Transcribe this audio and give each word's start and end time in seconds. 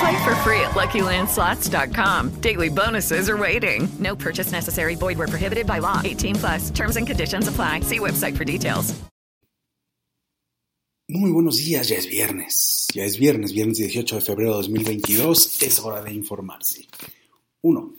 Play 0.00 0.24
for 0.24 0.34
free 0.36 0.60
at 0.60 0.70
LuckyLandSlots.com. 0.70 2.40
Daily 2.40 2.70
bonuses 2.70 3.28
are 3.28 3.36
waiting. 3.36 3.88
No 3.98 4.16
purchase 4.16 4.50
necessary. 4.50 4.94
Void 4.96 5.18
where 5.18 5.28
prohibited 5.28 5.66
by 5.66 5.78
law. 5.80 6.00
18 6.02 6.36
plus. 6.36 6.70
Terms 6.70 6.96
and 6.96 7.06
conditions 7.06 7.48
apply. 7.48 7.80
See 7.80 7.98
website 7.98 8.36
for 8.36 8.44
details. 8.44 8.94
Muy 11.12 11.32
buenos 11.32 11.56
días, 11.56 11.88
ya 11.88 11.96
es 11.96 12.06
viernes. 12.06 12.86
Ya 12.94 13.04
es 13.04 13.18
viernes, 13.18 13.52
viernes 13.52 13.78
18 13.78 14.14
de 14.14 14.20
febrero 14.20 14.50
de 14.52 14.56
2022. 14.58 15.60
Es 15.60 15.80
hora 15.80 16.02
de 16.02 16.12
informarse. 16.12 16.86
1. 17.62 17.94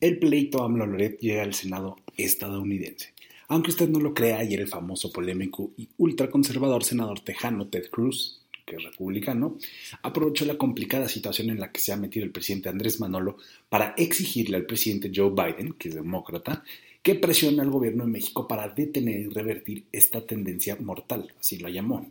El 0.00 0.18
pleito 0.20 0.62
AMLO-Loret 0.62 1.18
llega 1.18 1.42
al 1.42 1.54
Senado 1.54 1.96
estadounidense. 2.16 3.14
Aunque 3.48 3.70
usted 3.70 3.88
no 3.88 3.98
lo 3.98 4.14
crea, 4.14 4.38
ayer 4.38 4.60
el 4.60 4.68
famoso 4.68 5.12
polémico 5.12 5.72
y 5.76 5.88
ultraconservador 5.98 6.84
senador 6.84 7.18
tejano 7.20 7.66
Ted 7.66 7.90
Cruz, 7.90 8.45
que 8.66 8.76
es 8.76 8.82
republicano, 8.82 9.56
aprovechó 10.02 10.44
la 10.44 10.58
complicada 10.58 11.08
situación 11.08 11.50
en 11.50 11.60
la 11.60 11.72
que 11.72 11.80
se 11.80 11.92
ha 11.92 11.96
metido 11.96 12.26
el 12.26 12.32
presidente 12.32 12.68
Andrés 12.68 13.00
Manolo 13.00 13.38
para 13.68 13.94
exigirle 13.96 14.56
al 14.56 14.66
presidente 14.66 15.10
Joe 15.14 15.30
Biden, 15.30 15.74
que 15.74 15.88
es 15.88 15.94
demócrata, 15.94 16.64
que 17.00 17.14
presione 17.14 17.62
al 17.62 17.70
gobierno 17.70 18.04
de 18.04 18.10
México 18.10 18.48
para 18.48 18.68
detener 18.68 19.20
y 19.20 19.28
revertir 19.28 19.84
esta 19.92 20.26
tendencia 20.26 20.76
mortal, 20.80 21.32
así 21.38 21.56
lo 21.56 21.68
llamó. 21.68 22.10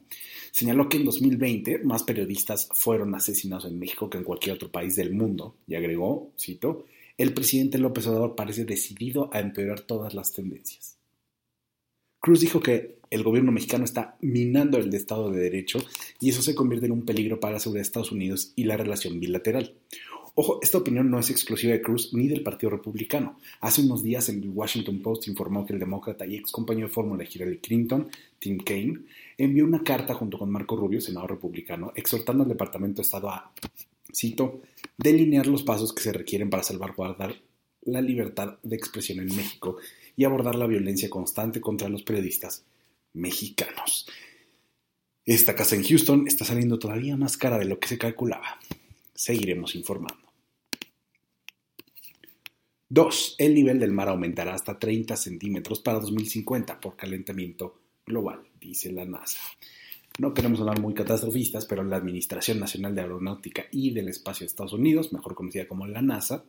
Señaló 0.51 0.87
que 0.87 0.95
en 0.95 1.03
2020 1.03 1.79
más 1.79 2.03
periodistas 2.03 2.69
fueron 2.71 3.13
asesinados 3.13 3.65
en 3.65 3.77
México 3.77 4.09
que 4.09 4.19
en 4.19 4.23
cualquier 4.23 4.55
otro 4.55 4.71
país 4.71 4.95
del 4.95 5.13
mundo 5.13 5.57
y 5.67 5.75
agregó, 5.75 6.31
cito, 6.39 6.85
el 7.17 7.33
presidente 7.33 7.77
López 7.77 8.07
Obrador 8.07 8.35
parece 8.35 8.63
decidido 8.63 9.29
a 9.33 9.41
empeorar 9.41 9.81
todas 9.81 10.13
las 10.13 10.31
tendencias. 10.31 10.97
Cruz 12.21 12.39
dijo 12.39 12.61
que 12.61 12.99
el 13.09 13.23
gobierno 13.23 13.51
mexicano 13.51 13.85
está 13.85 14.17
minando 14.21 14.77
el 14.77 14.93
Estado 14.93 15.31
de 15.31 15.41
Derecho 15.41 15.79
y 16.19 16.29
eso 16.29 16.41
se 16.41 16.55
convierte 16.55 16.87
en 16.87 16.91
un 16.91 17.05
peligro 17.05 17.39
para 17.39 17.53
la 17.53 17.59
seguridad 17.59 17.81
de 17.81 17.87
Estados 17.87 18.11
Unidos 18.11 18.53
y 18.55 18.63
la 18.63 18.77
relación 18.77 19.19
bilateral. 19.19 19.75
Ojo, 20.37 20.59
esta 20.61 20.79
opinión 20.79 21.09
no 21.09 21.17
es 21.17 21.29
exclusiva 21.29 21.71
de 21.71 21.81
Cruz 21.81 22.13
ni 22.13 22.27
del 22.27 22.43
Partido 22.43 22.69
Republicano. 22.69 23.39
Hace 23.61 23.83
unos 23.83 24.03
días 24.03 24.27
el 24.27 24.49
Washington 24.49 25.01
Post 25.01 25.29
informó 25.29 25.65
que 25.65 25.71
el 25.71 25.79
demócrata 25.79 26.25
y 26.25 26.35
ex 26.35 26.51
compañero 26.51 26.87
de 26.87 26.93
fórmula 26.93 27.23
de 27.23 27.29
Hillary 27.33 27.59
Clinton, 27.59 28.09
Tim 28.37 28.57
Kaine, 28.57 28.99
envió 29.37 29.63
una 29.63 29.81
carta 29.81 30.13
junto 30.13 30.37
con 30.37 30.51
Marco 30.51 30.75
Rubio, 30.75 30.99
senador 30.99 31.31
republicano, 31.31 31.93
exhortando 31.95 32.43
al 32.43 32.49
Departamento 32.49 32.97
de 32.97 33.03
Estado 33.03 33.29
a, 33.29 33.53
cito, 34.13 34.61
delinear 34.97 35.47
los 35.47 35.63
pasos 35.63 35.93
que 35.93 36.03
se 36.03 36.11
requieren 36.11 36.49
para 36.49 36.63
salvaguardar 36.63 37.41
la 37.83 38.01
libertad 38.01 38.57
de 38.61 38.75
expresión 38.75 39.19
en 39.19 39.33
México 39.33 39.77
y 40.17 40.25
abordar 40.25 40.55
la 40.55 40.67
violencia 40.67 41.09
constante 41.09 41.61
contra 41.61 41.87
los 41.87 42.03
periodistas 42.03 42.65
mexicanos. 43.15 44.07
Esta 45.25 45.55
casa 45.55 45.75
en 45.75 45.83
Houston 45.83 46.27
está 46.27 46.45
saliendo 46.45 46.77
todavía 46.77 47.17
más 47.17 47.37
cara 47.37 47.57
de 47.57 47.65
lo 47.65 47.79
que 47.79 47.87
se 47.87 47.97
calculaba. 47.97 48.59
Seguiremos 49.15 49.73
informando. 49.75 50.25
2. 52.89 53.35
El 53.39 53.55
nivel 53.55 53.79
del 53.79 53.91
mar 53.91 54.09
aumentará 54.09 54.53
hasta 54.53 54.77
30 54.77 55.17
centímetros 55.17 55.79
para 55.79 55.99
2050 55.99 56.79
por 56.79 56.95
calentamiento 56.95 57.81
global, 58.05 58.41
dice 58.61 58.91
la 58.91 59.05
NASA. 59.05 59.39
No 60.19 60.33
queremos 60.33 60.59
hablar 60.59 60.79
muy 60.79 60.93
catastrofistas, 60.93 61.65
pero 61.65 61.83
la 61.83 61.97
Administración 61.97 62.59
Nacional 62.59 62.93
de 62.93 63.01
Aeronáutica 63.01 63.65
y 63.71 63.89
del 63.91 64.07
Espacio 64.07 64.45
de 64.45 64.49
Estados 64.49 64.73
Unidos, 64.73 65.11
mejor 65.11 65.33
conocida 65.33 65.67
como 65.67 65.87
la 65.87 66.01
NASA, 66.01 66.45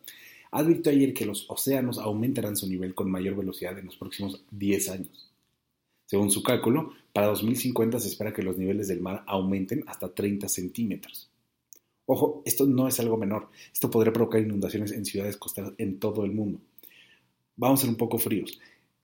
advirtió 0.51 0.93
ayer 0.93 1.15
que 1.15 1.27
los 1.27 1.51
océanos 1.51 1.99
aumentarán 1.99 2.57
su 2.57 2.69
nivel 2.69 2.95
con 2.95 3.11
mayor 3.11 3.37
velocidad 3.37 3.79
en 3.79 3.87
los 3.87 3.97
próximos 3.97 4.45
10 4.51 4.91
años. 4.91 5.31
Según 6.07 6.31
su 6.31 6.43
cálculo, 6.43 6.93
para 7.13 7.27
2050 7.27 7.99
se 8.01 8.09
espera 8.09 8.33
que 8.33 8.43
los 8.43 8.57
niveles 8.57 8.89
del 8.89 9.01
mar 9.01 9.25
aumenten 9.27 9.85
hasta 9.87 10.15
30 10.15 10.49
centímetros. 10.49 11.31
Ojo, 12.07 12.43
esto 12.45 12.67
no 12.67 12.87
es 12.87 13.01
algo 13.01 13.17
menor. 13.17 13.49
Esto 13.73 13.91
podría 13.91 14.13
provocar 14.13 14.41
inundaciones 14.41 14.93
en 14.93 15.05
ciudades 15.05 15.37
costeras 15.37 15.73
en 15.79 15.99
todo 15.99 16.25
el 16.25 16.33
mundo. 16.33 16.61
Vamos 17.57 17.81
a 17.81 17.83
ser 17.83 17.91
un 17.91 17.97
poco 17.97 18.19
fríos. 18.19 18.61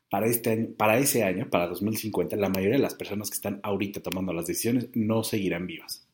Para, 0.09 0.27
este 0.27 0.51
año, 0.51 0.69
para 0.77 0.99
ese 0.99 1.25
año, 1.25 1.51
para 1.51 1.67
2050, 1.67 2.37
la 2.37 2.49
mayoría 2.49 2.77
de 2.77 2.83
las 2.83 2.95
personas 2.95 3.31
que 3.31 3.37
están 3.37 3.61
ahorita 3.63 4.01
tomando 4.01 4.33
las 4.33 4.47
decisiones 4.47 4.89
no 4.95 5.25
seguirán 5.25 5.67
vivas. 5.67 6.07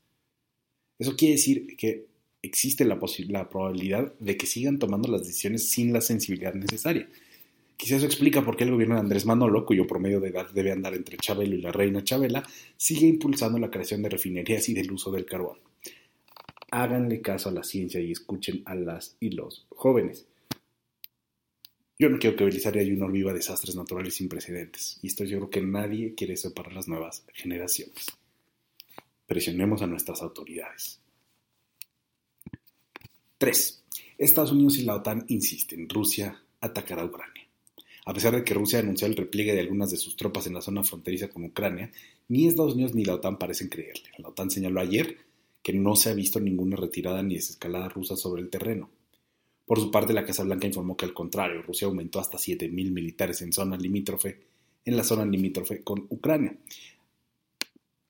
Eso 0.99 1.17
quiere 1.17 1.35
decir 1.35 1.77
que 1.77 2.07
existe 2.41 2.85
la, 2.85 2.99
la 3.29 3.49
probabilidad 3.51 4.15
de 4.19 4.37
que 4.37 4.47
sigan 4.47 4.79
tomando 4.79 5.11
las 5.11 5.23
decisiones 5.23 5.69
sin 5.69 5.93
la 5.93 6.01
sensibilidad 6.01 6.55
necesaria. 6.55 7.09
Quizás 7.79 7.99
eso 7.99 8.07
explica 8.07 8.45
por 8.45 8.57
qué 8.57 8.65
el 8.65 8.73
gobierno 8.73 8.97
de 8.97 9.03
Andrés 9.03 9.25
Manolo, 9.25 9.65
cuyo 9.65 9.87
promedio 9.87 10.19
de 10.19 10.31
edad 10.31 10.51
debe 10.51 10.73
andar 10.73 10.95
entre 10.95 11.17
Chabelo 11.17 11.55
y 11.55 11.61
la 11.61 11.71
reina 11.71 12.03
Chabela, 12.03 12.43
sigue 12.77 13.07
impulsando 13.07 13.57
la 13.57 13.71
creación 13.71 14.03
de 14.03 14.09
refinerías 14.09 14.69
y 14.69 14.75
del 14.75 14.91
uso 14.91 15.13
del 15.13 15.25
carbón. 15.25 15.59
Háganle 16.73 17.23
caso 17.23 17.49
a 17.49 17.53
la 17.53 17.63
ciencia 17.63 18.01
y 18.01 18.11
escuchen 18.11 18.63
a 18.65 18.75
las 18.75 19.17
y 19.21 19.31
los 19.31 19.65
jóvenes. 19.71 20.27
Yo 22.01 22.09
no 22.09 22.19
quiero 22.19 22.37
que 22.37 22.45
Belisario 22.45 22.83
Junior 22.83 23.13
viva 23.13 23.33
desastres 23.33 23.77
naturales 23.77 24.15
sin 24.15 24.29
precedentes, 24.29 24.99
y 25.01 25.07
esto 25.07 25.23
yo 25.23 25.39
creo 25.39 25.51
que 25.51 25.63
nadie 25.63 26.17
quiere 26.17 26.35
eso 26.35 26.53
para 26.53 26.73
las 26.73 26.89
nuevas 26.89 27.25
generaciones. 27.33 28.07
Presionemos 29.25 29.83
a 29.83 29.87
nuestras 29.87 30.21
autoridades. 30.21 31.01
3. 33.39 33.85
Estados 34.19 34.51
Unidos 34.51 34.79
y 34.79 34.83
la 34.83 34.97
OTAN 34.97 35.25
insisten, 35.29 35.89
Rusia 35.89 36.43
atacará 36.61 37.03
a 37.03 37.07
Ucrania. 37.07 37.48
A 38.09 38.15
pesar 38.15 38.35
de 38.35 38.43
que 38.43 38.55
Rusia 38.55 38.79
anunció 38.79 39.07
el 39.07 39.17
repliegue 39.17 39.53
de 39.53 39.61
algunas 39.61 39.91
de 39.91 39.99
sus 39.99 40.17
tropas 40.17 40.47
en 40.47 40.55
la 40.55 40.63
zona 40.63 40.83
fronteriza 40.83 41.29
con 41.29 41.45
Ucrania, 41.45 41.93
ni 42.29 42.47
Estados 42.47 42.73
Unidos 42.73 42.95
ni 42.95 43.05
la 43.05 43.17
OTAN 43.17 43.39
parecen 43.39 43.69
creerle. 43.69 44.09
La 44.17 44.29
OTAN 44.29 44.51
señaló 44.51 44.81
ayer 44.81 45.19
que 45.63 45.75
no 45.75 45.95
se 45.95 46.09
ha 46.09 46.15
visto 46.15 46.41
ninguna 46.41 46.77
retirada 46.77 47.23
ni 47.23 47.35
desescalada 47.35 47.91
rusa 47.91 48.17
sobre 48.17 48.41
el 48.41 48.49
terreno. 48.49 48.89
Por 49.67 49.79
su 49.79 49.91
parte, 49.91 50.15
la 50.15 50.25
Casa 50.25 50.43
Blanca 50.43 50.67
informó 50.67 50.97
que 50.97 51.05
al 51.05 51.13
contrario, 51.13 51.61
Rusia 51.61 51.87
aumentó 51.87 52.19
hasta 52.19 52.39
7.000 52.39 52.71
militares 52.71 53.43
en 53.43 53.53
zona 53.53 53.77
limítrofe, 53.77 54.41
en 54.87 54.97
la 54.97 55.05
zona 55.05 55.27
limítrofe 55.27 55.83
con 55.83 56.07
Ucrania. 56.09 56.57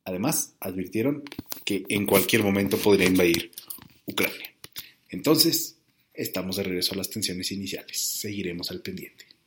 Además, 0.04 0.54
advirtieron 0.60 1.24
que 1.64 1.84
en 1.88 2.06
cualquier 2.06 2.44
momento 2.44 2.76
podría 2.76 3.08
invadir 3.08 3.50
Ucrania. 4.06 4.54
Entonces, 5.08 5.76
estamos 6.14 6.54
de 6.54 6.62
regreso 6.62 6.94
a 6.94 6.98
las 6.98 7.10
tensiones 7.10 7.50
iniciales. 7.50 7.98
Seguiremos 8.00 8.70
al 8.70 8.80
pendiente. 8.80 9.37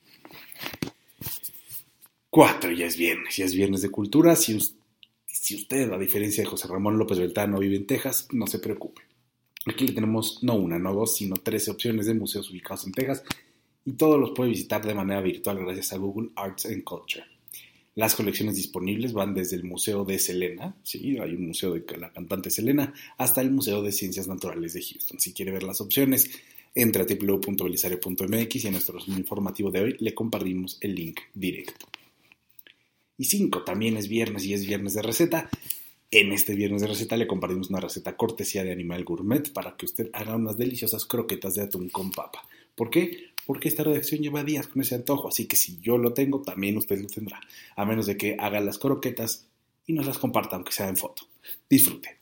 4. 2.32 2.72
Ya 2.72 2.86
es 2.86 2.96
viernes, 2.96 3.36
ya 3.36 3.44
es 3.44 3.54
viernes 3.54 3.82
de 3.82 3.90
cultura. 3.90 4.38
Si, 4.38 4.56
usted, 4.56 5.92
a 5.92 5.98
diferencia 5.98 6.44
de 6.44 6.50
José 6.50 6.68
Ramón 6.70 6.98
López 6.98 7.20
Beltrán, 7.20 7.54
vive 7.60 7.76
en 7.76 7.86
Texas, 7.86 8.30
no 8.32 8.48
se 8.48 8.60
preocupe. 8.60 9.02
Aquí 9.66 9.86
le 9.86 9.94
tenemos 9.94 10.42
no 10.42 10.56
una, 10.56 10.80
no 10.80 10.94
dos, 10.94 11.18
sino 11.18 11.36
13 11.36 11.72
opciones 11.72 12.06
de 12.06 12.14
museos 12.14 12.50
ubicados 12.50 12.86
en 12.88 12.94
Texas 12.94 13.24
y 13.86 13.94
todos 13.94 14.18
los 14.18 14.32
puede 14.32 14.52
visitar 14.52 14.84
de 14.86 14.96
manera 14.96 15.22
virtual 15.22 15.60
gracias 15.60 15.92
a 15.92 15.98
Google 15.98 16.30
Arts 16.36 16.68
and 16.68 16.84
Culture. 16.84 17.26
Las 17.96 18.16
colecciones 18.16 18.56
disponibles 18.56 19.12
van 19.12 19.34
desde 19.34 19.58
el 19.58 19.66
Museo 19.66 20.06
de 20.06 20.18
Selena, 20.18 20.74
sí, 20.84 21.18
hay 21.20 21.34
un 21.34 21.48
museo 21.48 21.74
de 21.74 21.84
la 21.98 22.14
cantante 22.14 22.50
Selena, 22.50 22.94
hasta 23.18 23.42
el 23.42 23.52
Museo 23.52 23.84
de 23.84 23.92
Ciencias 23.92 24.28
Naturales 24.28 24.74
de 24.74 24.82
Houston. 24.82 25.20
Si 25.20 25.34
quiere 25.34 25.52
ver 25.52 25.64
las 25.64 25.82
opciones, 25.82 26.32
entra 26.74 27.04
a 27.04 27.06
www.belisario.mx 27.06 28.64
y 28.64 28.68
en 28.68 28.74
nuestro 28.74 28.98
informativo 29.08 29.70
de 29.70 29.82
hoy 29.82 29.98
le 30.00 30.16
compartimos 30.16 30.78
el 30.80 30.96
link 30.96 31.20
directo. 31.34 31.88
Y 33.22 33.26
5, 33.26 33.62
también 33.62 33.98
es 33.98 34.08
viernes 34.08 34.46
y 34.46 34.56
es 34.56 34.66
viernes 34.66 34.96
de 34.96 35.04
receta. 35.04 35.48
En 36.10 36.32
este 36.32 36.56
viernes 36.56 36.82
de 36.82 36.88
receta 36.88 37.16
le 37.18 37.28
compartimos 37.28 37.70
una 37.70 37.80
receta 37.80 38.18
cortesía 38.18 38.64
de 38.64 38.72
Animal 38.72 39.04
Gourmet 39.04 39.54
para 39.54 39.78
que 39.78 39.86
usted 39.86 40.10
haga 40.14 40.36
unas 40.36 40.58
deliciosas 40.58 41.06
croquetas 41.06 41.54
de 41.54 41.62
atún 41.62 41.90
con 41.90 42.12
papa. 42.12 42.42
¿Por 42.74 42.90
qué? 42.90 43.32
porque 43.46 43.68
esta 43.68 43.84
redacción 43.84 44.22
lleva 44.22 44.44
días 44.44 44.66
con 44.68 44.82
ese 44.82 44.96
antojo, 44.96 45.28
así 45.28 45.46
que 45.46 45.56
si 45.56 45.80
yo 45.82 46.00
lo 46.00 46.14
tengo, 46.14 46.42
también 46.42 46.78
usted 46.78 47.00
lo 47.00 47.08
tendrá, 47.08 47.40
a 47.76 47.86
menos 47.86 48.08
de 48.08 48.18
que 48.18 48.38
haga 48.40 48.60
las 48.60 48.80
croquetas 48.80 49.48
y 49.86 49.94
nos 49.94 50.08
las 50.08 50.18
comparta, 50.18 50.56
aunque 50.56 50.72
sea 50.72 50.88
en 50.88 50.98
foto. 50.98 51.28
Disfrute. 51.70 52.18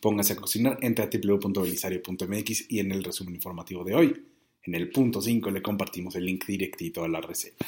Póngase 0.00 0.34
a 0.34 0.36
cocinar, 0.36 0.78
entre 0.82 1.04
a 1.04 1.10
www.belisario.mx 1.10 2.70
y 2.70 2.78
en 2.78 2.92
el 2.92 3.02
resumen 3.02 3.34
informativo 3.34 3.82
de 3.82 3.94
hoy, 3.94 4.22
en 4.62 4.74
el 4.74 4.90
punto 4.90 5.20
5, 5.20 5.50
le 5.50 5.62
compartimos 5.62 6.14
el 6.14 6.26
link 6.26 6.46
directito 6.46 7.02
a 7.02 7.08
la 7.08 7.20
receta. 7.20 7.64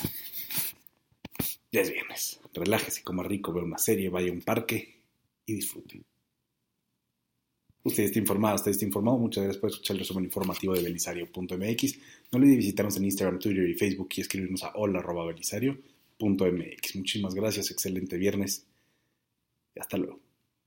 Ya 1.73 1.83
es 1.83 1.91
viernes. 1.91 2.41
Relájese, 2.53 3.05
coma 3.05 3.23
rico, 3.23 3.53
ve 3.53 3.63
una 3.63 3.79
serie, 3.79 4.09
vaya 4.09 4.31
a 4.31 4.33
un 4.33 4.43
parque 4.43 5.03
y 5.47 5.55
disfrute. 5.55 6.03
Usted 7.83 8.05
está 8.05 8.19
informado, 8.19 8.57
usted 8.57 8.73
está 8.73 8.85
informado. 8.85 9.17
Muchas 9.19 9.45
gracias 9.45 9.61
por 9.61 9.71
escuchar 9.71 9.95
el 9.95 10.01
resumen 10.01 10.25
informativo 10.25 10.75
de 10.75 10.83
belisario.mx. 10.83 11.99
No 12.33 12.39
olvide 12.39 12.57
visitarnos 12.57 12.97
en 12.97 13.05
Instagram, 13.05 13.39
Twitter 13.39 13.69
y 13.69 13.75
Facebook 13.75 14.09
y 14.17 14.21
escribirnos 14.21 14.65
a 14.65 14.73
hola.belisario.mx. 14.75 16.97
Muchísimas 16.97 17.35
gracias, 17.35 17.71
excelente 17.71 18.19
viernes 18.19 18.67
y 19.75 19.81
hasta 19.81 19.97
luego. 19.97 20.30